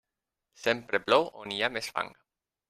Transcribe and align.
Sempre 0.61 1.01
plou 1.09 1.27
on 1.43 1.53
hi 1.57 1.61
ha 1.61 1.71
més 1.77 1.91
fang. 1.99 2.11